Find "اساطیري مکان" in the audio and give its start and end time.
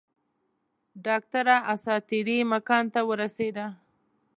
1.73-2.83